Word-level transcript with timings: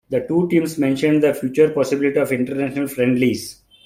The 0.09 0.21
two 0.27 0.47
teams 0.49 0.79
mentioned 0.79 1.21
the 1.21 1.31
future 1.31 1.69
possibility 1.69 2.17
of 2.17 2.31
international 2.31 2.87
friendlies. 2.87 3.61